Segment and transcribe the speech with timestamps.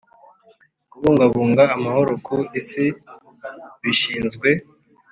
[0.91, 2.85] Kubungabunga amahoro ku isi
[3.83, 4.49] bishinzwe